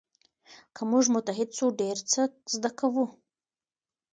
[0.75, 2.21] که موږ متحد سو ډېر څه
[2.53, 3.05] زده کوو.